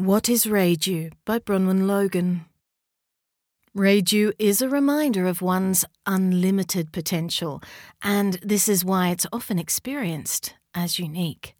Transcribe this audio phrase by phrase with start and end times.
[0.00, 2.46] What is Reiju by Bronwen Logan.
[3.76, 7.62] Reiju is a reminder of one's unlimited potential,
[8.00, 11.54] and this is why it's often experienced as unique.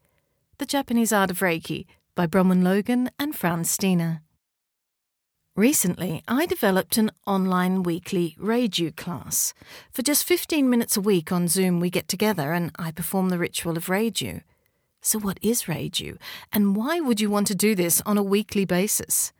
[0.57, 1.85] The Japanese Art of Reiki
[2.15, 4.23] by Bronwen Logan and Frans Stiene.
[5.55, 9.53] Recently, I developed an online weekly Reiju class.
[9.93, 13.39] For just 15 minutes a week on Zoom, we get together and I perform the
[13.39, 14.41] ritual of Reiju.
[15.03, 16.19] So, what is Reiju,
[16.53, 19.33] and why would you want to do this on a weekly basis?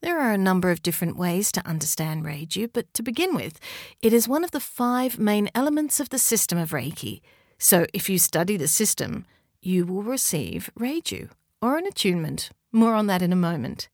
[0.00, 3.60] There are a number of different ways to understand Reiju, but to begin with,
[4.00, 7.20] it is one of the five main elements of the system of Reiki.
[7.58, 9.26] So, if you study the system,
[9.60, 11.28] you will receive Reiju,
[11.60, 12.48] or an attunement.
[12.72, 13.88] More on that in a moment.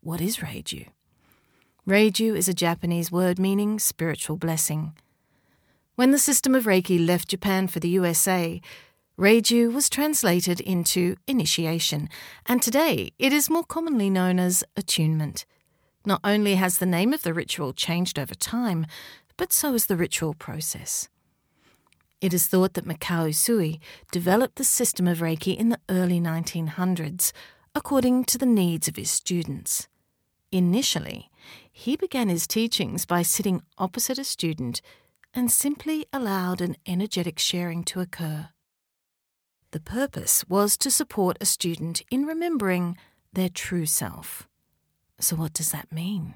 [0.00, 0.86] What is Reiju?
[1.86, 4.94] Reiju is a Japanese word meaning spiritual blessing.
[5.96, 8.62] When the system of Reiki left Japan for the USA,
[9.16, 12.08] Reiju was translated into initiation,
[12.46, 15.46] and today it is more commonly known as attunement.
[16.04, 18.86] Not only has the name of the ritual changed over time,
[19.36, 21.08] but so has the ritual process.
[22.20, 23.78] It is thought that Mikao Usui
[24.10, 27.30] developed the system of Reiki in the early 1900s,
[27.72, 29.86] according to the needs of his students.
[30.50, 31.30] Initially,
[31.70, 34.80] he began his teachings by sitting opposite a student
[35.32, 38.48] and simply allowed an energetic sharing to occur.
[39.74, 42.96] The purpose was to support a student in remembering
[43.32, 44.46] their true self.
[45.18, 46.34] So, what does that mean?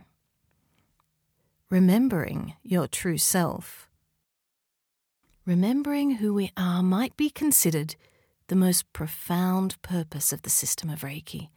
[1.70, 3.89] Remembering your true self.
[5.47, 7.94] Remembering who we are might be considered
[8.48, 11.50] the most profound purpose of the system of Reiki.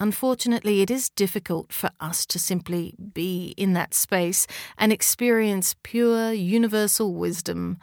[0.00, 6.32] Unfortunately, it is difficult for us to simply be in that space and experience pure
[6.32, 7.78] universal wisdom.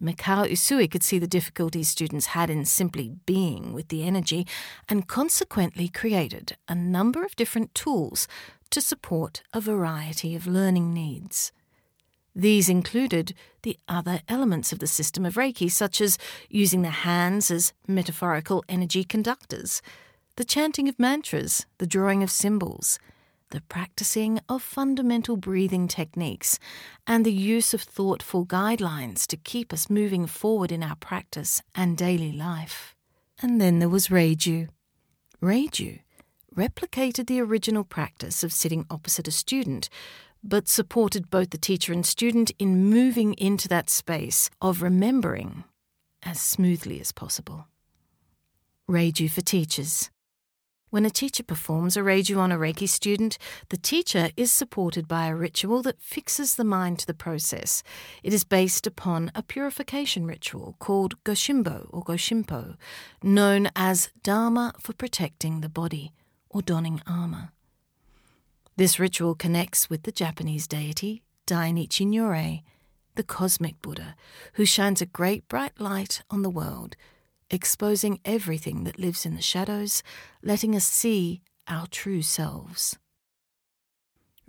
[0.00, 4.46] Mikao Usui could see the difficulties students had in simply being with the energy
[4.88, 8.26] and consequently created a number of different tools
[8.70, 11.52] to support a variety of learning needs.
[12.34, 16.18] These included the other elements of the system of Reiki, such as
[16.50, 19.80] using the hands as metaphorical energy conductors
[20.36, 22.98] the chanting of mantras, the drawing of symbols,
[23.54, 26.58] the practicing of fundamental breathing techniques,
[27.06, 31.96] and the use of thoughtful guidelines to keep us moving forward in our practice and
[31.96, 32.94] daily life.
[33.40, 34.68] And then there was Reiju.
[35.40, 36.00] Reiju
[36.54, 39.88] replicated the original practice of sitting opposite a student,
[40.42, 45.64] but supported both the teacher and student in moving into that space of remembering
[46.22, 47.68] as smoothly as possible.
[48.90, 50.10] Reiju for teachers.
[50.94, 53.36] When a teacher performs a Reiju on a Reiki student,
[53.68, 57.82] the teacher is supported by a ritual that fixes the mind to the process.
[58.22, 62.76] It is based upon a purification ritual called Goshimbo or Goshimpo,
[63.24, 66.12] known as Dharma for protecting the body
[66.48, 67.50] or donning armor.
[68.76, 72.62] This ritual connects with the Japanese deity Dainichi Nyorai,
[73.16, 74.14] the cosmic Buddha,
[74.52, 76.94] who shines a great bright light on the world
[77.50, 80.02] exposing everything that lives in the shadows,
[80.42, 82.98] letting us see our true selves.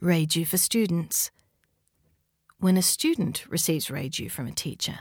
[0.01, 1.31] Reiju for students.
[2.59, 5.00] When a student receives Reiju from a teacher,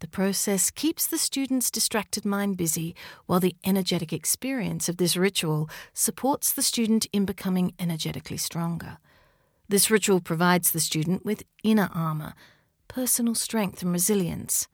[0.00, 2.94] the process keeps the student's distracted mind busy
[3.26, 8.98] while the energetic experience of this ritual supports the student in becoming energetically stronger.
[9.68, 12.34] This ritual provides the student with inner armor,
[12.88, 14.66] personal strength, and resilience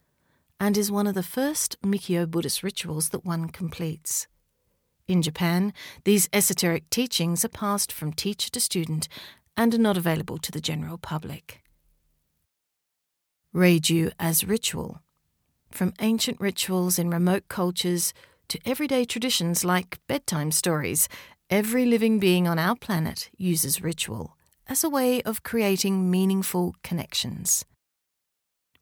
[0.61, 4.27] and is one of the first Mikyo Buddhist rituals that one completes.
[5.07, 5.73] In Japan,
[6.05, 9.09] these esoteric teachings are passed from teacher to student
[9.57, 11.63] and are not available to the general public.
[13.55, 15.01] Reiju as ritual.
[15.71, 18.13] From ancient rituals in remote cultures
[18.49, 21.09] to everyday traditions like bedtime stories,
[21.51, 24.37] every living being on our planet uses ritual
[24.67, 27.65] as a way of creating meaningful connections.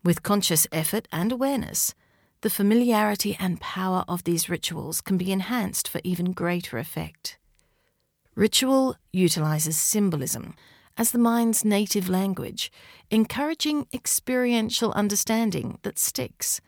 [0.06, 1.93] With conscious effort and awareness,
[2.43, 7.38] the familiarity and power of these rituals can be enhanced for even greater effect.
[8.37, 10.55] Ritual utilizes symbolism
[10.97, 12.70] as the mind's native language,
[13.11, 16.61] encouraging experiential understanding that sticks.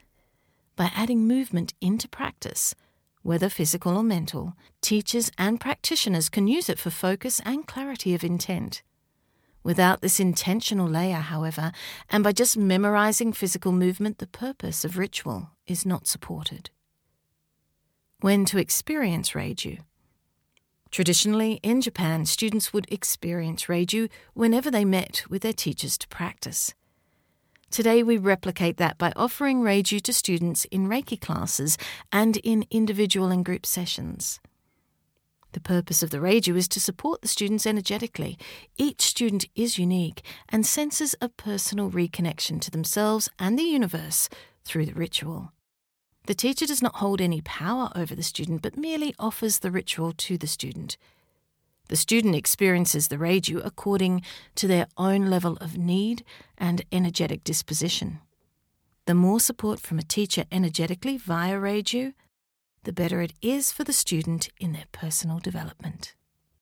[0.74, 2.74] By adding movement into practice,
[3.22, 8.24] whether physical or mental, teachers and practitioners can use it for focus and clarity of
[8.24, 8.82] intent.
[9.68, 11.72] Without this intentional layer, however,
[12.08, 16.70] and by just memorizing physical movement, the purpose of ritual is not supported.
[18.22, 19.80] When to experience Reiju?
[20.90, 26.72] Traditionally, in Japan, students would experience Reiju whenever they met with their teachers to practice.
[27.70, 31.76] Today, we replicate that by offering Reiju to students in Reiki classes
[32.10, 34.40] and in individual and group sessions.
[35.58, 38.38] The purpose of the Reiju is to support the students energetically.
[38.76, 44.28] Each student is unique and senses a personal reconnection to themselves and the universe
[44.64, 45.50] through the ritual.
[46.26, 50.12] The teacher does not hold any power over the student, but merely offers the ritual
[50.18, 50.96] to the student.
[51.88, 54.22] The student experiences the Reiju according
[54.54, 56.22] to their own level of need
[56.56, 58.20] and energetic disposition.
[59.06, 62.12] The more support from a teacher energetically via Reiju,
[62.84, 66.14] the better it is for the student in their personal development.